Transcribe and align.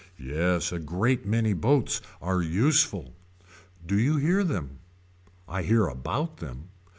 Yes 0.17 0.71
a 0.71 0.79
great 0.79 1.27
many 1.27 1.53
boats 1.53 2.01
are 2.23 2.41
useful. 2.41 3.13
Do 3.85 3.99
you 3.99 4.17
hear 4.17 4.43
them. 4.43 4.79
I 5.47 5.61
hear 5.61 5.85
about 5.85 6.37
them. 6.37 6.69